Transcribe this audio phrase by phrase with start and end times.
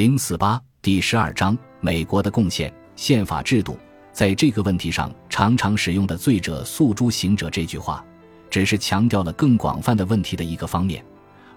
[0.00, 3.78] 零四八第十二章美国的贡献宪法制度，
[4.14, 8.02] 在这个问题上常常使用的“罪者诉诸行者”这句话，
[8.48, 11.04] 只是强调了更广泛的问题的一个方面，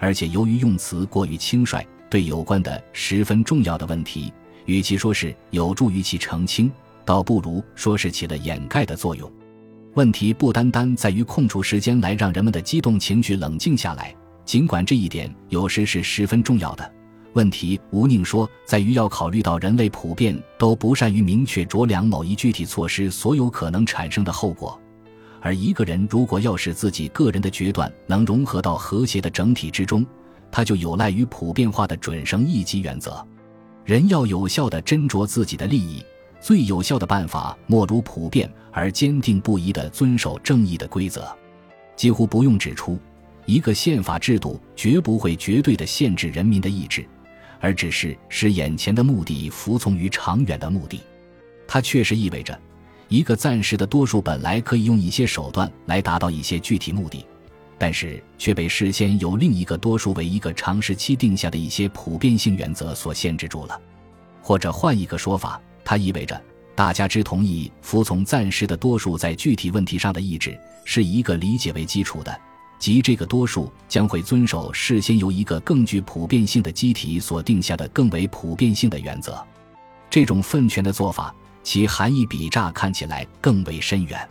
[0.00, 4.32] 而且由于用词过于轻率，对有关的十分重要的问题，
[4.64, 6.68] 与其说是有助于其澄清，
[7.04, 9.32] 倒不如说是起了掩盖的作用。
[9.94, 14.12] 问题不单单在于空出时间来让人们的激动情绪冷静下来，
[14.44, 16.92] 尽管这一点有时是十分重要的。
[17.34, 24.78] 问题，吴宁说，在于要考虑到人类普遍都不善于明确酌量某一具体措施所有可能产生的后果，
[25.40, 30.04] 而一个人如果要使自己个人的决断能融合到和谐的整体之中，
[30.50, 33.26] 他就有赖于普遍化的准绳一级原则。
[33.84, 36.04] 人要有效地斟酌自己的利益。
[36.40, 41.24] 最有效的办法莫如普遍而坚定不移地遵守正义的规则。
[41.94, 42.98] 几乎不用指出，
[43.46, 47.06] 一个宪法制度绝不会绝对地限制人民的意志，
[47.62, 51.00] 而只是使眼前的目的服从于长远的目的。
[51.66, 52.60] 它确实意味着，
[53.08, 57.24] 一个暂时的多数本来可以用一些手段来达到一些具体目的，
[57.78, 63.80] 但是却被事先由另一个多数为一个长时期定下的一些普遍性原则所限制住了。
[64.42, 65.60] 或者换一个说法。
[65.84, 66.40] 它意味着，
[66.76, 72.40] 大家之同意服从暂时的多数在具体问题上的意志，是以一个理解为基础的，
[72.82, 79.40] 即这个多数将会遵守事先由一个更具普遍性的机体所定下的更为普遍性的原则。
[80.10, 84.28] 这种分权的做法，其含义比乍看起来更为深远。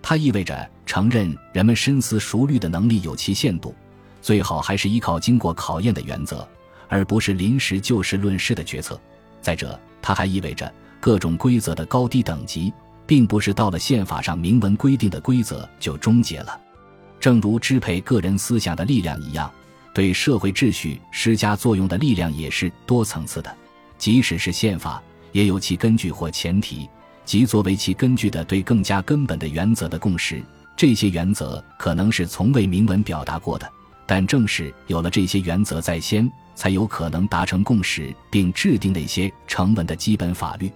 [0.00, 3.74] 它意味着承认人们深思熟虑的能力有其限度，
[4.22, 6.48] 最好还是依靠经过考验的原则，
[6.88, 8.98] 而不是临时就事论事的决策。
[9.42, 10.72] 再者，它还意味着。
[10.98, 12.72] 各种规则的高低等级，
[13.06, 16.58] 并不是到了宪法上明文规定的规则就终结了。
[17.22, 19.48] 正如支配个人思想的力量一样，
[19.94, 23.56] 对社会秩序施加作用的力量也是多层次的。
[23.96, 26.88] 即使是宪法，也有其根据或前提，
[27.24, 30.42] 即作为其根据的对更加根本的原则的共识。
[30.76, 33.70] 这些原则可能是从未明文表达过的，
[34.04, 40.68] 但正是有了这些原则在先，才有可能达成共识，并制定那些成文的基本法律。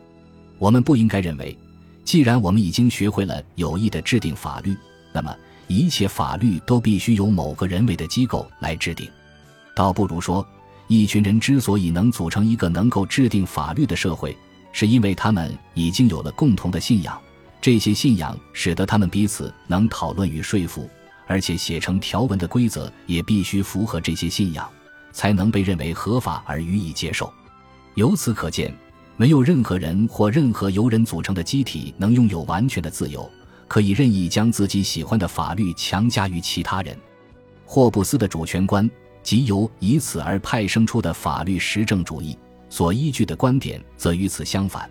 [0.59, 1.59] 我们不应该认为，
[2.05, 4.77] 既然我们已经学会了有意的制定法律，
[5.13, 5.35] 那么
[5.67, 9.09] 一切法律都必须由某个人为的机构来制定。
[9.75, 10.47] 倒不如说，
[10.87, 14.37] 一群人之所以能组成一个能够制定法律的社会，
[14.73, 17.19] 是因为他们已经有了共同的信仰。
[17.61, 20.89] 这些信仰使得他们彼此能讨论与说服，
[21.27, 24.69] 而且写成条文的规则也必须符合这些信仰，
[25.13, 27.33] 才能被认为合法而予以接受。
[27.95, 28.73] 由此可见。
[29.19, 33.27] 没有任何人或任何由人组成的机体能拥有完全的自由，
[33.69, 36.97] 可以任意将自己喜欢的法律强加于其他人。
[37.65, 38.89] 霍布斯的主权观
[39.23, 42.39] 即由以此而派生出的法律实证主义
[42.69, 44.89] 所依据的观点，则与此相反。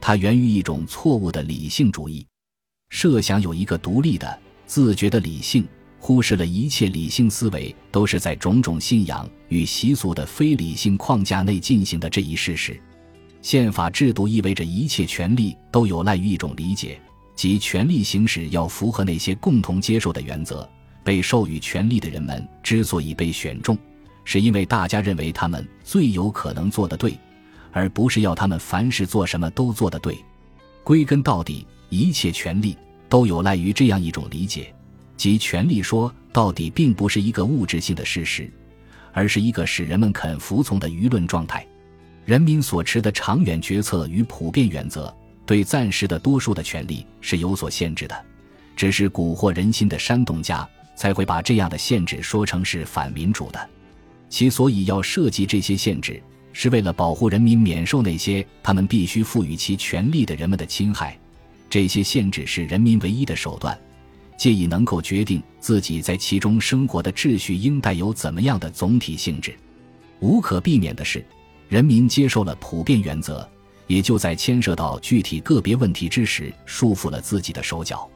[0.00, 2.26] 它源于一种错误的理性主义，
[2.90, 5.66] 设想有一个独立的、自觉的理性，
[5.98, 12.80] 忽视了一切理性思维都是在种种信仰与习俗的非理性框架内进行的这一事实。
[13.40, 17.00] 宪法制度意味着一切权利都有赖于一种理解，
[17.38, 20.68] 即权力行使要符合那些共同接受的原则。
[21.04, 23.78] 被授予权力的人们之所以被选中，
[24.24, 27.16] 是因为大家认为他们最有可能做得对，
[27.70, 30.18] 而不是要他们凡事做什么都做得对。
[30.82, 32.76] 归根到底，一切权利
[33.08, 34.74] 都有赖于这样一种理解，
[35.16, 38.52] 即权力说到底并不是一个物质性的事实，
[39.12, 41.64] 而是一个使人们肯服从的舆论状态。
[42.24, 45.16] 人民所持的长远决策与普遍原则，
[45.48, 48.14] 对暂时的多数的权利是有所限制的。
[48.76, 53.70] 只是蛊惑人心的煽动家才会把这样的限制说成是反民主的。
[54.28, 56.22] 其所以要设计这些限制，
[56.52, 61.18] 是为了保护人民免受那些他们必须赋予其权利的人们的侵害。
[61.70, 63.76] 这些限制是人民唯一的手段，
[64.36, 69.56] 借以能够决定自己在其中生活的秩序应带有怎么样的总体性质。
[70.20, 71.24] 无可避免的是。
[71.68, 73.46] 人民接受了普遍原则，
[73.88, 78.08] 也就在牵涉到具体个别问题之时，束缚了自己的手脚。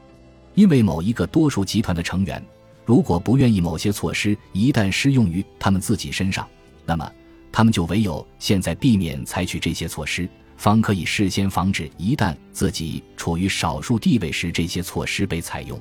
[0.53, 2.41] 因为某一个多数集团的成员，
[2.85, 6.47] 如果不愿意某些措施一旦适用于他们自己身上，
[6.85, 7.11] 那么
[7.51, 15.79] 他们就唯有现在避免采取这些措施，方可以事先防止一旦自己处于少数地位时，这些措施被采用。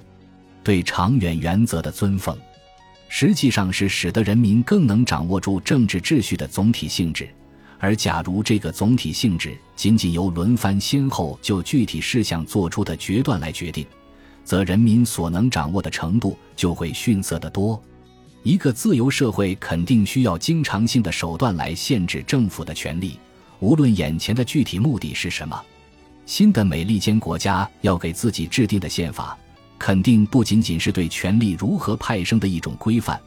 [0.65, 2.35] 对长远原则的尊奉，
[3.09, 7.29] 实际上是使得人民更能掌握住政治秩序的总体性质。
[7.83, 13.85] 而假如这个总体性质仅仅由轮番先后就具体事项做出的决断来决定，
[14.45, 17.83] 则人民所能掌握的程度就会逊色得多。
[18.45, 23.19] 一个自由社会肯定需要经常性的手段来限制政府的权力，
[23.59, 25.61] 无论眼前的具体目的是什么，
[26.25, 29.37] 新的美利坚国家要给自己制定的宪法，
[29.77, 33.21] 肯定不仅仅是对权力如何派生的一种规范，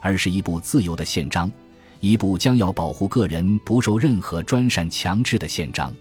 [0.00, 1.52] 而是一部自由的宪章，
[2.00, 5.94] 一部将要保护个人不受任何专擅强制的宪章。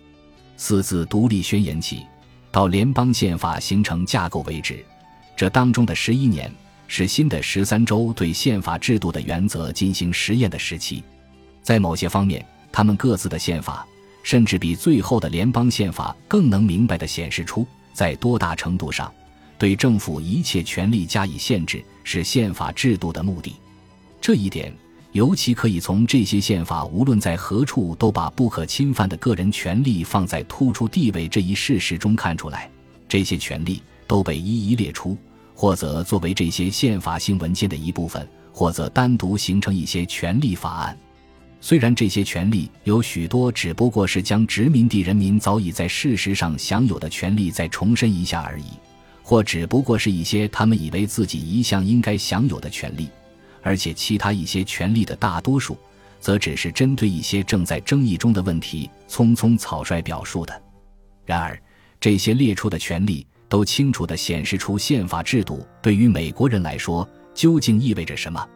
[0.56, 2.06] 四自独立宣言起，
[2.52, 4.84] 到联邦宪法形成架构为止，
[5.36, 6.52] 这当中的十一年，
[6.88, 11.04] 是新的十三州对宪法制度的原则进行实验的时期。
[11.62, 13.86] 在某些方面，他们各自的宪法。
[14.24, 19.10] 甚至比最后的联邦宪法更能明白地显示出，在多大程度上，
[19.58, 23.56] 对政府一切权力加以限制是宪法制度的目的。
[24.20, 24.74] 这一点
[25.14, 32.70] 尤其可以从这些宪法无论在何处都把不可侵犯的个人权利放在突出地位这一事实中看出来。
[33.08, 35.18] 这些权利都被一一列出，
[35.56, 40.98] 或者作为这些宪法性文件的一部分，或者单独形成一些权利法案。
[41.60, 48.66] 虽然这些权利有许多只不过是将殖民地人民早已在事实上享有的权利再重申一下而已，
[49.24, 53.10] 或只不过是一些他们以为自己一向应该享有的权利，
[53.68, 55.78] 而且其他一些权利的大多数，
[56.22, 60.62] 则只是针对一些正在争议中的问题匆匆草率表述的。
[61.26, 61.62] 然而，
[62.00, 68.48] 这些列出的权利都清楚地显示出宪法制度对于美国人来说究竟意味着什么。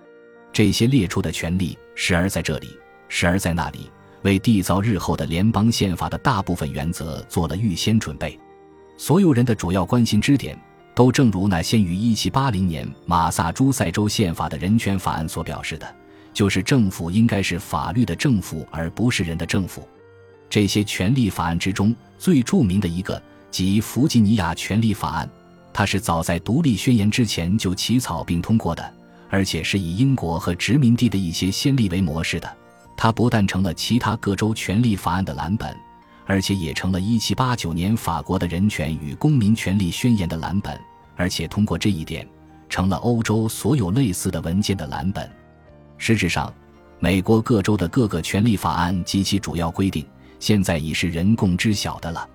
[0.53, 2.69] 这些列出的权利时而在这里。
[3.09, 3.91] 时而在那里
[4.21, 8.39] 为缔造日后的联邦宪法的大部分原则做了预先准备。
[8.95, 10.57] 所有人的主要关心之点，
[10.93, 15.95] 都正如那先于1780年马萨诸塞州宪法的人权法案所表示的，
[16.33, 19.87] 就是政府应该是法律的政府，而不是人的政府。
[20.49, 25.29] 这些权利法案之中最著名的一个，即弗吉尼亚权利法案，
[25.71, 28.93] 它是早在独立宣言之前就起草并通过的，
[29.29, 32.57] 而且是以英国和殖民地的一些先例为模式的。
[32.97, 35.75] 它不但成了其他各州权利法案的蓝本，
[36.31, 40.79] 而且也成了1789年法国的人权与公民权利宣言的蓝本，
[41.17, 42.25] 而且通过这一点，
[42.69, 45.29] 成了欧洲所有类似的文件的蓝本。
[45.97, 46.51] 实质上，
[47.01, 50.07] 美国各州的各个权利法案及其主要规定，
[50.39, 52.25] 现在已是人共知晓的了。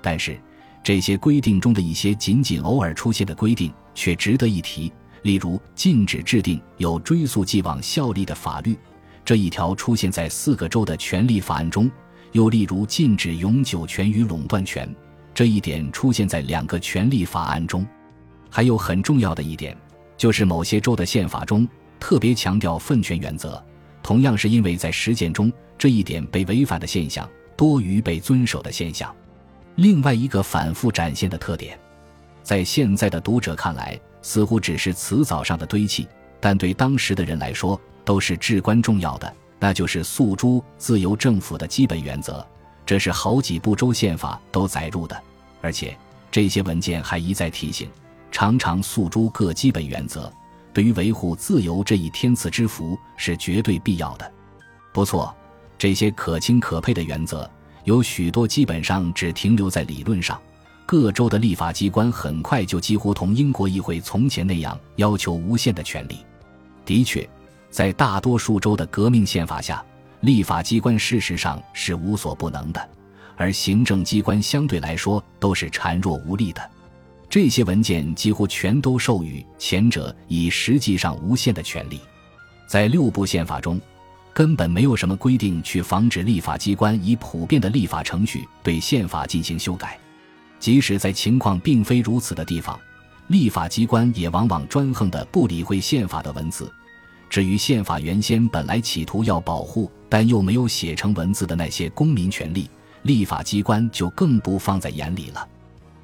[0.00, 0.40] 但是，
[0.82, 4.90] 这些规定中的一些仅仅偶尔出现的规定却值得一提，
[5.20, 8.74] 例如禁止制定有追溯既往效力的法律。
[9.22, 11.90] 这一条出现在四个州的权利法案中，
[12.34, 14.92] 又例如禁止永久权与垄断权，
[15.32, 17.86] 这一点出现在两个权利法案中。
[18.50, 19.76] 还有很重要的一点，
[20.16, 21.66] 就是某些州的宪法中
[22.00, 23.62] 特别强调分权原则，
[24.02, 29.14] 同样是因为在实践中这一点被违反的现象多于被遵守的现象。
[29.76, 31.78] 另外一个反复展现的特点，
[32.42, 36.08] 在现在的读者看来似乎只是词藻上的堆砌，
[36.40, 37.80] 但对当时的人来说。
[38.06, 42.46] 都是至关重要的，那就是诉诸自由政府的基本原则，
[42.84, 45.18] 这是好几部州宪法都载入的，
[45.62, 45.96] 而且
[46.30, 47.88] 这些文件还一再提醒，
[48.30, 50.30] 常常诉诸各基本原则，
[50.72, 54.30] 对于维护自由这一天赐之福是绝对必要的。
[54.92, 55.34] 不错，
[55.78, 57.50] 这些可亲可佩的原则，
[57.84, 60.38] 有许多基本上只停留在理论上，
[60.84, 66.18] 各州的立法机关很快就几乎同英国议会从前那样要求无限的权利。
[66.84, 67.26] 的确。
[67.74, 69.84] 在大多数州的革命宪法下，
[70.20, 72.88] 立法机关事实上是无所不能的，
[73.34, 76.70] 而行政机关相对来说都是孱弱无力的。
[77.28, 81.98] 这些文件几乎全都授予前者以实际上无限的权利。
[82.68, 83.80] 在六部宪法中，
[84.32, 89.98] 根本没有什么规定去防止立法机关以普遍的立法程序对宪法进行修改。
[90.60, 92.78] 即使在情况并非如此的地方，
[93.26, 96.72] 立法机关也往往专横的不理会宪法的文字。
[97.28, 102.70] 至于宪法原先本来企图要保护，但又没有写成文字的那些公民权利，
[103.02, 105.48] 立法机关就更不放在眼里了。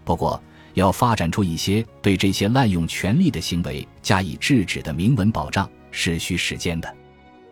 [0.05, 0.43] 不过，
[0.75, 6.97] 要发展出一些对这些滥用权力的行为加以制止的明文保障，是需时间的。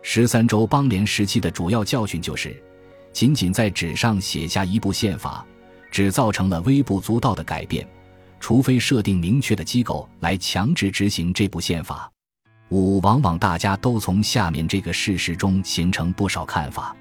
[0.03, 2.61] 十三州邦联时期的主要教训就是，
[3.13, 5.45] 仅仅在纸上写下一部宪法，
[5.91, 7.87] 只造成了微不足道的改变，
[8.41, 12.11] 除非设定明确的机构来强制执行这部宪法。
[12.71, 16.95] 五，往往大家都从下面这个事实中形成不少看法，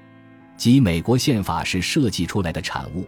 [0.56, 3.06] 即美国宪法是设计出来的产物，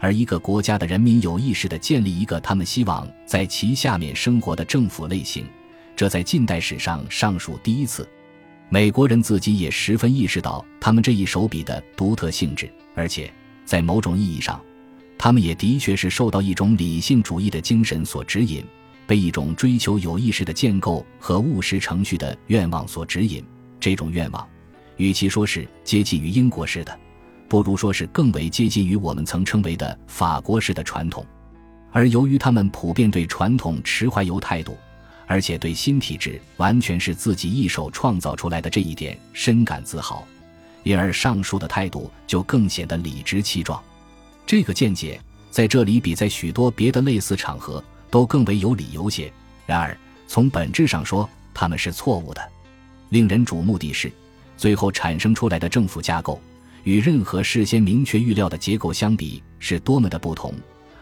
[0.00, 5.46] 而一个国家的人民有意识地建立一个他们希望在其下面生活的政府类型，
[5.94, 8.08] 这在近代史上尚属第一次。
[8.68, 13.32] 美国人自己也十分意识到他们这一手笔的独特性质，而且
[13.64, 14.60] 在某种意义上，
[15.16, 18.64] 他们也的确是受到一种理性主义的精神所指引。
[19.06, 23.44] 被一种追求有意识的建构和务实程序的愿望所指引，
[23.78, 24.48] 这种愿望，
[24.96, 26.98] 与其说是接近于英国式的，
[27.48, 31.26] 不如说是更为接近于我们曾称为的法国式的传统。
[31.90, 34.78] 而由于他们普遍对传统持怀犹态度，
[35.26, 40.26] 而且对新体制完全是自己一手创造出来的这一点深感自豪，
[40.84, 43.82] 因而上述的态度就更显得理直气壮。
[44.46, 47.82] 这个见解在这里比在许多别的类似场合
[48.12, 49.32] 都更为有理由些。
[49.64, 49.96] 然而，
[50.28, 52.52] 从本质上说，他们是错误的。
[53.08, 54.12] 令人瞩目的是，
[54.54, 56.38] 最后产生出来的政府架构
[56.84, 60.54] 与任何事先明确预料的结构相比是多么的不同。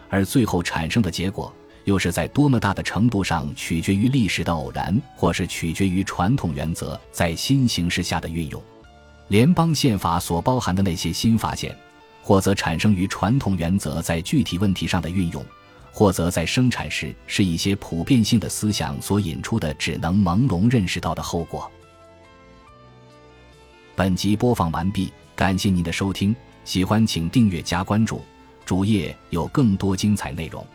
[0.09, 1.53] 而最后产生的结果，
[1.83, 8.61] 又是在多么大的程度上取决于历史的偶然，或是取决于传统原则在新形势下的运用。
[9.27, 11.75] 联邦宪法所包含的那些新发现，
[12.21, 15.45] 或则产生于传统原则在具体问题上的运用，
[15.91, 21.69] 或则在生产时是一些普遍性的思想所引出的只能朦胧认识到的后果。
[23.95, 28.21] 本集播放完毕，感谢您的收听，喜欢请订阅加关注。
[28.65, 30.65] 主页有更多精彩内容。